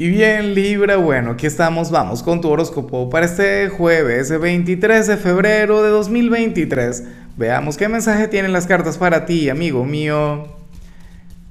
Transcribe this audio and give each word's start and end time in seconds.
Y 0.00 0.10
bien 0.10 0.54
Libra, 0.54 0.96
bueno, 0.96 1.32
aquí 1.32 1.46
estamos, 1.48 1.90
vamos 1.90 2.22
con 2.22 2.40
tu 2.40 2.48
horóscopo 2.48 3.10
para 3.10 3.26
este 3.26 3.68
jueves 3.68 4.30
23 4.30 5.08
de 5.08 5.16
febrero 5.16 5.82
de 5.82 5.88
2023. 5.88 7.02
Veamos 7.36 7.76
qué 7.76 7.88
mensaje 7.88 8.28
tienen 8.28 8.52
las 8.52 8.68
cartas 8.68 8.96
para 8.96 9.26
ti, 9.26 9.50
amigo 9.50 9.84
mío. 9.84 10.46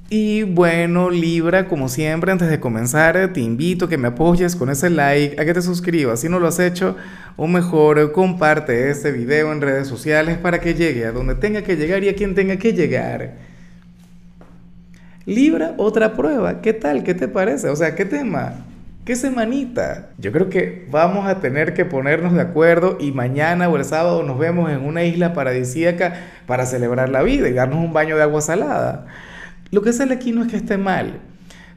Y 0.08 0.44
bueno, 0.44 1.10
Libra, 1.10 1.68
como 1.68 1.90
siempre, 1.90 2.32
antes 2.32 2.48
de 2.48 2.58
comenzar, 2.58 3.34
te 3.34 3.40
invito 3.40 3.84
a 3.84 3.88
que 3.90 3.98
me 3.98 4.08
apoyes 4.08 4.56
con 4.56 4.70
ese 4.70 4.88
like, 4.88 5.38
a 5.38 5.44
que 5.44 5.52
te 5.52 5.60
suscribas 5.60 6.20
si 6.20 6.30
no 6.30 6.40
lo 6.40 6.48
has 6.48 6.58
hecho, 6.58 6.96
o 7.36 7.46
mejor, 7.46 8.12
comparte 8.12 8.88
este 8.88 9.12
video 9.12 9.52
en 9.52 9.60
redes 9.60 9.88
sociales 9.88 10.38
para 10.38 10.58
que 10.58 10.72
llegue 10.72 11.04
a 11.04 11.12
donde 11.12 11.34
tenga 11.34 11.60
que 11.60 11.76
llegar 11.76 12.02
y 12.02 12.08
a 12.08 12.16
quien 12.16 12.34
tenga 12.34 12.56
que 12.56 12.72
llegar. 12.72 13.47
Libra, 15.28 15.74
otra 15.76 16.14
prueba. 16.14 16.62
¿Qué 16.62 16.72
tal? 16.72 17.04
¿Qué 17.04 17.12
te 17.12 17.28
parece? 17.28 17.68
O 17.68 17.76
sea, 17.76 17.94
¿qué 17.94 18.06
tema? 18.06 18.64
¿Qué 19.04 19.14
semanita? 19.14 20.08
Yo 20.16 20.32
creo 20.32 20.48
que 20.48 20.88
vamos 20.90 21.26
a 21.26 21.38
tener 21.42 21.74
que 21.74 21.84
ponernos 21.84 22.32
de 22.32 22.40
acuerdo 22.40 22.96
y 22.98 23.12
mañana 23.12 23.68
o 23.68 23.76
el 23.76 23.84
sábado 23.84 24.22
nos 24.22 24.38
vemos 24.38 24.70
en 24.70 24.80
una 24.86 25.04
isla 25.04 25.34
paradisíaca 25.34 26.14
para 26.46 26.64
celebrar 26.64 27.10
la 27.10 27.22
vida 27.22 27.46
y 27.46 27.52
darnos 27.52 27.84
un 27.84 27.92
baño 27.92 28.16
de 28.16 28.22
agua 28.22 28.40
salada. 28.40 29.04
Lo 29.70 29.82
que 29.82 29.92
sale 29.92 30.14
aquí 30.14 30.32
no 30.32 30.44
es 30.44 30.50
que 30.50 30.56
esté 30.56 30.78
mal, 30.78 31.20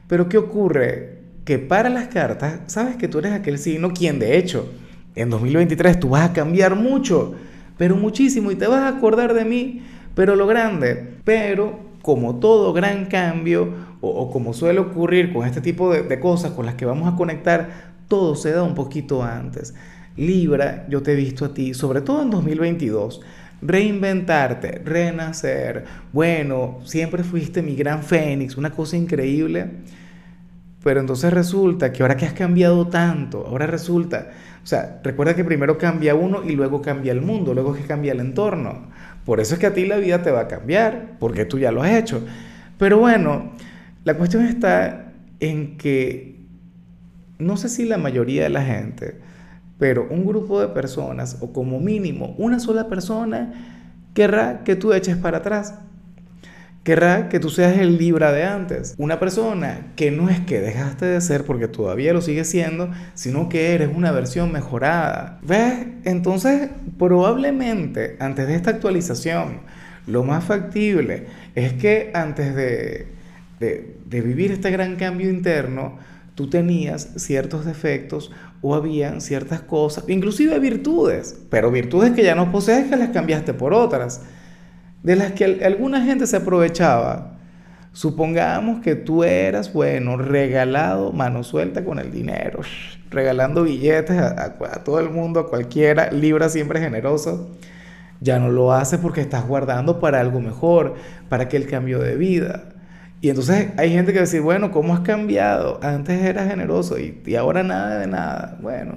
pero 0.08 0.30
¿qué 0.30 0.38
ocurre? 0.38 1.18
Que 1.44 1.58
para 1.58 1.90
las 1.90 2.08
cartas, 2.08 2.60
sabes 2.68 2.96
que 2.96 3.06
tú 3.06 3.18
eres 3.18 3.32
aquel 3.32 3.58
signo 3.58 3.92
quien 3.92 4.18
de 4.18 4.38
hecho 4.38 4.72
en 5.14 5.28
2023 5.28 6.00
tú 6.00 6.08
vas 6.08 6.30
a 6.30 6.32
cambiar 6.32 6.74
mucho, 6.74 7.34
pero 7.76 7.96
muchísimo 7.96 8.50
y 8.50 8.56
te 8.56 8.66
vas 8.66 8.80
a 8.80 8.96
acordar 8.96 9.34
de 9.34 9.44
mí, 9.44 9.82
pero 10.14 10.36
lo 10.36 10.46
grande, 10.46 11.16
pero 11.24 11.91
como 12.02 12.36
todo 12.36 12.72
gran 12.72 13.06
cambio 13.06 13.72
o, 14.00 14.30
como 14.30 14.52
suele 14.52 14.80
ocurrir 14.80 15.32
con 15.32 15.46
este 15.46 15.60
tipo 15.60 15.92
de, 15.92 16.20
cosas 16.20 16.50
con 16.50 16.66
las 16.66 16.74
que 16.74 16.84
vamos 16.84 17.12
a 17.12 17.16
conectar, 17.16 17.92
todo 18.08 18.34
se 18.34 18.50
da 18.50 18.64
un 18.64 18.74
poquito 18.74 19.22
antes. 19.22 19.74
Libra, 20.16 20.86
yo 20.90 21.02
te 21.02 21.12
he 21.12 21.16
visto 21.16 21.44
a 21.46 21.54
ti, 21.54 21.72
sobre 21.72 22.02
todo 22.02 22.22
en 22.22 22.30
2022, 22.30 23.22
reinventarte, 23.62 24.82
renacer. 24.84 25.84
Bueno, 26.12 26.80
siempre 26.84 27.22
fuiste 27.22 27.62
mi 27.62 27.76
gran 27.76 28.02
fénix, 28.02 28.56
una 28.56 28.70
cosa 28.70 28.96
increíble. 28.96 29.70
Pero 30.82 31.00
entonces 31.00 31.32
resulta 31.32 31.92
que 31.92 32.02
ahora 32.02 32.16
que 32.16 32.26
has 32.26 32.32
cambiado 32.32 32.88
tanto, 32.88 33.46
ahora 33.46 33.66
resulta, 33.66 34.30
o 34.62 34.66
sea, 34.66 35.00
recuerda 35.04 35.36
que 35.36 35.44
primero 35.44 35.78
cambia 35.78 36.14
uno 36.14 36.42
y 36.44 36.56
luego 36.56 36.82
cambia 36.82 37.12
el 37.12 37.20
mundo, 37.20 37.54
luego 37.54 37.72
que 37.72 37.82
cambia 37.82 38.12
el 38.12 38.20
entorno. 38.20 38.88
Por 39.24 39.38
eso 39.38 39.54
es 39.54 39.60
que 39.60 39.66
a 39.66 39.74
ti 39.74 39.86
la 39.86 39.98
vida 39.98 40.22
te 40.22 40.32
va 40.32 40.40
a 40.40 40.48
cambiar, 40.48 41.16
porque 41.20 41.44
tú 41.44 41.58
ya 41.58 41.70
lo 41.70 41.82
has 41.82 41.92
hecho. 41.92 42.24
Pero 42.78 42.98
bueno, 42.98 43.52
la 44.04 44.14
cuestión 44.14 44.44
está 44.44 45.12
en 45.38 45.76
que 45.76 46.40
no 47.38 47.56
sé 47.56 47.68
si 47.68 47.84
la 47.84 47.98
mayoría 47.98 48.42
de 48.44 48.50
la 48.50 48.62
gente, 48.62 49.18
pero 49.78 50.06
un 50.10 50.24
grupo 50.26 50.60
de 50.60 50.68
personas, 50.68 51.38
o 51.40 51.52
como 51.52 51.80
mínimo 51.80 52.34
una 52.38 52.58
sola 52.58 52.88
persona, 52.88 53.52
querrá 54.14 54.64
que 54.64 54.76
tú 54.76 54.92
eches 54.92 55.16
para 55.16 55.38
atrás. 55.38 55.78
Querrá 56.84 57.28
que 57.28 57.38
tú 57.38 57.48
seas 57.48 57.78
el 57.78 57.96
Libra 57.96 58.32
de 58.32 58.42
antes. 58.42 58.96
Una 58.98 59.20
persona 59.20 59.92
que 59.94 60.10
no 60.10 60.28
es 60.28 60.40
que 60.40 60.60
dejaste 60.60 61.06
de 61.06 61.20
ser 61.20 61.44
porque 61.44 61.68
todavía 61.68 62.12
lo 62.12 62.20
sigues 62.20 62.50
siendo, 62.50 62.90
sino 63.14 63.48
que 63.48 63.74
eres 63.74 63.90
una 63.94 64.10
versión 64.10 64.50
mejorada. 64.50 65.38
¿Ves? 65.42 65.86
Entonces, 66.02 66.70
probablemente 66.98 68.16
antes 68.18 68.48
de 68.48 68.56
esta 68.56 68.70
actualización, 68.70 69.60
lo 70.08 70.24
más 70.24 70.42
factible 70.42 71.26
es 71.54 71.74
que 71.74 72.10
antes 72.14 72.52
de, 72.56 73.06
de, 73.60 74.20
vivir 74.20 74.50
este 74.50 74.72
gran 74.72 74.96
cambio 74.96 75.30
interno, 75.30 75.98
tú 76.34 76.50
tenías 76.50 77.10
ciertos 77.14 77.64
defectos 77.64 78.32
o 78.60 78.74
habían 78.74 79.20
ciertas 79.20 79.60
cosas, 79.60 80.04
inclusive 80.08 80.58
virtudes, 80.58 81.38
pero 81.48 81.70
virtudes 81.70 82.10
que 82.10 82.24
ya 82.24 82.34
no 82.34 82.50
posees 82.50 82.88
que 82.88 82.96
las 82.96 83.10
cambiaste 83.10 83.54
por 83.54 83.72
otras 83.72 84.22
de 85.02 85.16
las 85.16 85.32
que 85.32 85.44
alguna 85.64 86.04
gente 86.04 86.26
se 86.26 86.36
aprovechaba. 86.36 87.32
Supongamos 87.92 88.80
que 88.80 88.94
tú 88.94 89.22
eras, 89.22 89.72
bueno, 89.72 90.16
regalado, 90.16 91.12
mano 91.12 91.44
suelta 91.44 91.84
con 91.84 91.98
el 91.98 92.10
dinero, 92.10 92.60
regalando 93.10 93.64
billetes 93.64 94.16
a, 94.16 94.54
todo 94.84 94.98
el 95.00 95.10
mundo, 95.10 95.40
a 95.40 95.48
cualquiera, 95.48 96.10
Libra 96.10 96.48
siempre 96.48 96.80
generoso. 96.80 97.50
Ya 98.20 98.38
no 98.38 98.50
lo 98.50 98.72
haces 98.72 99.00
porque 99.00 99.20
estás 99.20 99.46
guardando 99.46 99.98
para 99.98 100.20
algo 100.20 100.40
mejor, 100.40 100.94
para 101.28 101.44
aquel 101.44 101.66
cambio 101.66 101.98
de 101.98 102.16
vida. 102.16 102.64
Y 103.20 103.28
entonces 103.28 103.70
hay 103.76 103.90
gente 103.92 104.12
que 104.12 104.20
dice, 104.20 104.40
bueno, 104.40 104.70
¿cómo 104.70 104.94
has 104.94 105.00
cambiado? 105.00 105.80
Antes 105.82 106.22
eras 106.24 106.48
generoso 106.48 106.98
y, 106.98 107.20
y 107.26 107.34
ahora 107.34 107.62
nada 107.62 107.98
de 107.98 108.06
nada. 108.06 108.58
Bueno, 108.62 108.96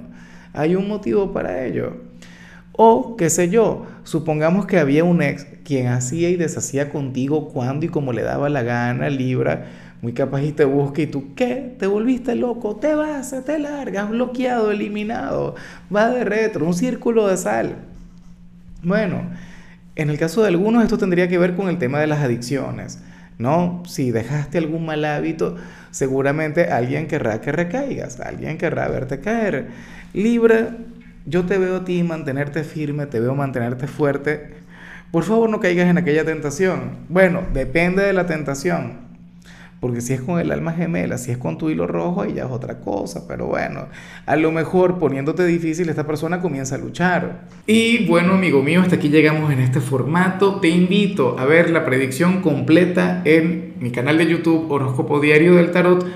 hay 0.52 0.74
un 0.76 0.88
motivo 0.88 1.32
para 1.32 1.64
ello. 1.64 1.94
O, 2.76 3.16
qué 3.16 3.30
sé 3.30 3.48
yo, 3.48 3.86
supongamos 4.04 4.66
que 4.66 4.78
había 4.78 5.02
un 5.02 5.22
ex 5.22 5.46
quien 5.64 5.88
hacía 5.88 6.28
y 6.28 6.36
deshacía 6.36 6.90
contigo 6.90 7.48
cuando 7.48 7.86
y 7.86 7.88
como 7.88 8.12
le 8.12 8.22
daba 8.22 8.48
la 8.50 8.62
gana, 8.62 9.08
Libra, 9.08 9.66
muy 10.02 10.12
capaz 10.12 10.42
y 10.42 10.52
te 10.52 10.66
busca 10.66 11.02
y 11.02 11.06
tú, 11.06 11.34
¿qué? 11.34 11.74
¿Te 11.78 11.86
volviste 11.86 12.34
loco? 12.34 12.76
Te 12.76 12.94
vas, 12.94 13.34
te 13.44 13.58
largas, 13.58 14.10
bloqueado, 14.10 14.70
eliminado, 14.70 15.54
va 15.94 16.10
de 16.10 16.24
retro, 16.24 16.66
un 16.66 16.74
círculo 16.74 17.26
de 17.28 17.38
sal. 17.38 17.76
Bueno, 18.82 19.22
en 19.96 20.10
el 20.10 20.18
caso 20.18 20.42
de 20.42 20.48
algunos 20.48 20.84
esto 20.84 20.98
tendría 20.98 21.28
que 21.28 21.38
ver 21.38 21.56
con 21.56 21.70
el 21.70 21.78
tema 21.78 21.98
de 21.98 22.06
las 22.06 22.20
adicciones, 22.20 23.00
¿no? 23.38 23.82
Si 23.86 24.10
dejaste 24.10 24.58
algún 24.58 24.84
mal 24.84 25.02
hábito, 25.06 25.56
seguramente 25.90 26.70
alguien 26.70 27.08
querrá 27.08 27.40
que 27.40 27.52
recaigas, 27.52 28.20
alguien 28.20 28.58
querrá 28.58 28.86
verte 28.88 29.20
caer. 29.20 29.68
Libra, 30.12 30.76
yo 31.26 31.44
te 31.44 31.58
veo 31.58 31.76
a 31.76 31.84
ti 31.84 32.02
mantenerte 32.02 32.64
firme, 32.64 33.06
te 33.06 33.20
veo 33.20 33.34
mantenerte 33.34 33.86
fuerte. 33.86 34.54
Por 35.10 35.24
favor 35.24 35.50
no 35.50 35.60
caigas 35.60 35.88
en 35.88 35.98
aquella 35.98 36.24
tentación. 36.24 36.98
Bueno, 37.08 37.42
depende 37.52 38.02
de 38.02 38.12
la 38.12 38.26
tentación. 38.26 39.06
Porque 39.80 40.00
si 40.00 40.14
es 40.14 40.22
con 40.22 40.40
el 40.40 40.50
alma 40.52 40.72
gemela, 40.72 41.18
si 41.18 41.30
es 41.30 41.38
con 41.38 41.58
tu 41.58 41.68
hilo 41.68 41.86
rojo, 41.86 42.22
ahí 42.22 42.32
ya 42.32 42.44
es 42.44 42.50
otra 42.50 42.80
cosa. 42.80 43.28
Pero 43.28 43.46
bueno, 43.46 43.88
a 44.24 44.36
lo 44.36 44.50
mejor 44.50 44.98
poniéndote 44.98 45.44
difícil, 45.44 45.88
esta 45.88 46.06
persona 46.06 46.40
comienza 46.40 46.76
a 46.76 46.78
luchar. 46.78 47.42
Y 47.66 48.06
bueno, 48.06 48.34
amigo 48.34 48.62
mío, 48.62 48.80
hasta 48.80 48.96
aquí 48.96 49.10
llegamos 49.10 49.52
en 49.52 49.60
este 49.60 49.80
formato. 49.80 50.60
Te 50.60 50.68
invito 50.68 51.38
a 51.38 51.44
ver 51.44 51.70
la 51.70 51.84
predicción 51.84 52.40
completa 52.40 53.20
en 53.24 53.74
mi 53.78 53.90
canal 53.90 54.16
de 54.16 54.26
YouTube 54.26 54.70
Horóscopo 54.70 55.20
Diario 55.20 55.56
del 55.56 55.72
Tarot 55.72 56.06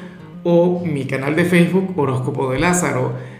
o 0.43 0.82
mi 0.84 1.04
canal 1.04 1.37
de 1.37 1.44
Facebook 1.44 1.93
Horóscopo 1.99 2.50
de 2.53 2.60
Lázaro. 2.60 3.40